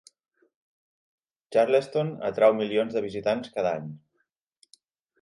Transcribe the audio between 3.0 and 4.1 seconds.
visitants cada any.